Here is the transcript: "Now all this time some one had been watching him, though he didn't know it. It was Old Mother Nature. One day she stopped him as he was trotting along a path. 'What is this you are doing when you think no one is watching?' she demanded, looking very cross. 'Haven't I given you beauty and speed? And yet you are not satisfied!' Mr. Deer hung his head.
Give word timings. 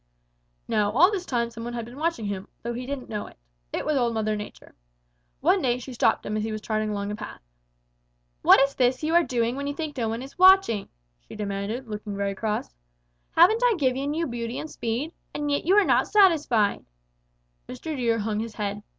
"Now 0.67 0.89
all 0.91 1.11
this 1.11 1.27
time 1.27 1.51
some 1.51 1.63
one 1.63 1.73
had 1.73 1.85
been 1.85 1.99
watching 1.99 2.25
him, 2.25 2.47
though 2.63 2.73
he 2.73 2.87
didn't 2.87 3.07
know 3.07 3.27
it. 3.27 3.37
It 3.71 3.85
was 3.85 3.97
Old 3.97 4.15
Mother 4.15 4.35
Nature. 4.35 4.73
One 5.41 5.61
day 5.61 5.77
she 5.77 5.93
stopped 5.93 6.25
him 6.25 6.35
as 6.35 6.43
he 6.43 6.51
was 6.51 6.59
trotting 6.59 6.89
along 6.89 7.11
a 7.11 7.15
path. 7.15 7.39
'What 8.41 8.59
is 8.61 8.73
this 8.73 9.03
you 9.03 9.13
are 9.13 9.21
doing 9.21 9.55
when 9.55 9.67
you 9.67 9.75
think 9.75 9.95
no 9.95 10.09
one 10.09 10.23
is 10.23 10.39
watching?' 10.39 10.89
she 11.19 11.35
demanded, 11.35 11.87
looking 11.87 12.17
very 12.17 12.33
cross. 12.33 12.73
'Haven't 13.35 13.61
I 13.63 13.75
given 13.77 14.15
you 14.15 14.25
beauty 14.25 14.57
and 14.57 14.71
speed? 14.71 15.13
And 15.35 15.51
yet 15.51 15.65
you 15.65 15.75
are 15.75 15.85
not 15.85 16.07
satisfied!' 16.07 16.83
Mr. 17.69 17.95
Deer 17.95 18.17
hung 18.17 18.39
his 18.39 18.55
head. 18.55 18.81